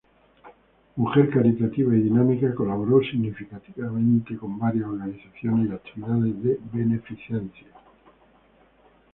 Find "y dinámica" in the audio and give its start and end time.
1.95-2.55